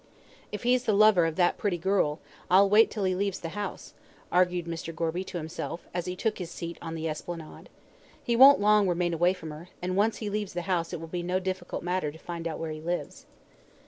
"If 0.51 0.63
he's 0.63 0.85
the 0.85 0.93
lover 0.95 1.27
of 1.27 1.35
that 1.35 1.59
pretty 1.59 1.77
girl, 1.77 2.19
I'll 2.49 2.67
wait 2.67 2.89
till 2.89 3.03
he 3.03 3.13
leaves 3.13 3.39
the 3.39 3.49
house," 3.49 3.93
argued 4.31 4.65
Mr. 4.65 4.95
Gorby 4.95 5.23
to 5.25 5.37
himself, 5.37 5.85
as 5.93 6.07
he 6.07 6.15
took 6.15 6.39
his 6.39 6.49
seat 6.49 6.79
on 6.81 6.95
the 6.95 7.07
Esplanade. 7.07 7.69
"He 8.23 8.35
won't 8.35 8.59
long 8.59 8.87
remain 8.87 9.13
away 9.13 9.33
from 9.33 9.51
her, 9.51 9.69
and 9.79 9.95
once 9.95 10.17
he 10.17 10.27
leaves 10.27 10.53
the 10.53 10.63
house 10.63 10.91
it 10.91 10.99
will 10.99 11.05
be 11.05 11.21
no 11.21 11.39
difficult 11.39 11.83
matter 11.83 12.11
to 12.11 12.17
find 12.17 12.47
out 12.47 12.57
where 12.57 12.71
he 12.71 12.81
lives." 12.81 13.27